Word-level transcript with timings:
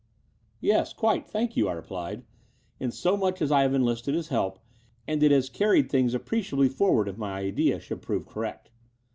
"Yes, 0.61 0.93
quite, 0.93 1.27
thank 1.29 1.55
you," 1.55 1.69
I 1.69 1.73
replied, 1.73 2.23
"in 2.79 2.89
so 2.89 3.15
much 3.15 3.39
as 3.39 3.51
I 3.51 3.61
have 3.61 3.75
enlisted 3.75 4.15
his 4.15 4.29
help; 4.29 4.57
and 5.07 5.21
it 5.21 5.29
has 5.29 5.47
carried 5.47 5.91
things 5.91 6.15
appreciably 6.15 6.69
forward, 6.69 7.07
if 7.07 7.19
my 7.19 7.33
idea 7.37 7.79
should 7.79 8.01
prove 8.01 8.25
correct. 8.25 8.71